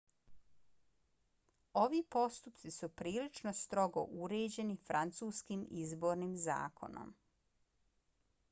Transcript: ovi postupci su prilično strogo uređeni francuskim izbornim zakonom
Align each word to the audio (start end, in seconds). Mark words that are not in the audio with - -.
ovi 1.81 1.99
postupci 2.15 2.71
su 2.77 2.89
prilično 3.01 3.53
strogo 3.59 4.05
uređeni 4.23 4.79
francuskim 4.87 5.65
izbornim 5.83 6.37
zakonom 6.49 7.13